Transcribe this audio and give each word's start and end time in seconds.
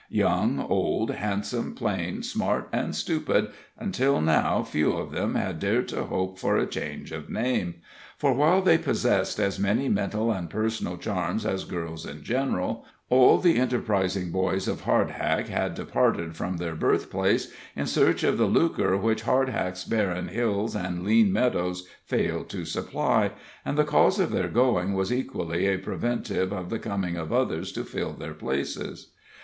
Young, 0.09 0.59
old, 0.59 1.11
handsome, 1.11 1.75
plain, 1.75 2.23
smart 2.23 2.69
and 2.73 2.95
stupid, 2.95 3.49
until 3.77 4.19
now 4.19 4.63
few 4.63 4.93
of 4.93 5.11
them 5.11 5.35
had 5.35 5.59
dared 5.59 5.87
to 5.89 6.05
hope 6.05 6.39
for 6.39 6.57
a 6.57 6.65
change 6.65 7.11
of 7.11 7.29
name; 7.29 7.75
for, 8.17 8.33
while 8.33 8.63
they 8.63 8.79
possessed 8.79 9.37
as 9.39 9.59
many 9.59 9.87
mental 9.89 10.31
and 10.31 10.49
personal 10.49 10.97
charms 10.97 11.45
as 11.45 11.65
girls 11.65 12.03
in 12.03 12.23
general, 12.23 12.83
all 13.11 13.37
the 13.37 13.57
enterprising 13.57 14.31
boys 14.31 14.67
of 14.67 14.85
Hardhack 14.85 15.49
had 15.49 15.75
departed 15.75 16.35
from 16.35 16.57
their 16.57 16.73
birthplace 16.73 17.53
in 17.75 17.85
search 17.85 18.23
of 18.23 18.39
the 18.39 18.47
lucre 18.47 18.97
which 18.97 19.25
Hardback's 19.25 19.83
barren 19.85 20.29
hills 20.29 20.75
and 20.75 21.03
lean 21.03 21.31
meadows 21.31 21.87
failed 22.07 22.49
to 22.49 22.65
supply, 22.65 23.33
and 23.63 23.77
the 23.77 23.83
cause 23.83 24.19
of 24.19 24.31
their 24.31 24.49
going 24.49 24.93
was 24.93 25.13
equally 25.13 25.67
a 25.67 25.77
preventive 25.77 26.51
of 26.51 26.71
the 26.71 26.79
coming 26.79 27.17
of 27.17 27.31
others 27.31 27.71
to 27.73 27.85
fill 27.85 28.13
their 28.13 28.33
places. 28.33 29.11